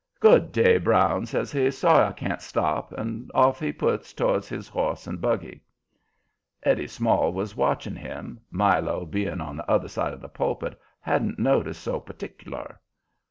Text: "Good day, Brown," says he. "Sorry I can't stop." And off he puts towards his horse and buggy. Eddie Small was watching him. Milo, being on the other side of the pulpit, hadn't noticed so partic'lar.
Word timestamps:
"Good 0.19 0.51
day, 0.51 0.79
Brown," 0.79 1.27
says 1.27 1.51
he. 1.51 1.69
"Sorry 1.69 2.07
I 2.07 2.11
can't 2.11 2.41
stop." 2.41 2.91
And 2.91 3.29
off 3.35 3.59
he 3.59 3.71
puts 3.71 4.13
towards 4.13 4.49
his 4.49 4.67
horse 4.67 5.05
and 5.05 5.21
buggy. 5.21 5.61
Eddie 6.63 6.87
Small 6.87 7.31
was 7.31 7.55
watching 7.55 7.97
him. 7.97 8.39
Milo, 8.49 9.05
being 9.05 9.39
on 9.39 9.57
the 9.57 9.69
other 9.69 9.87
side 9.89 10.13
of 10.15 10.21
the 10.21 10.27
pulpit, 10.27 10.81
hadn't 11.01 11.37
noticed 11.37 11.83
so 11.83 11.99
partic'lar. 11.99 12.79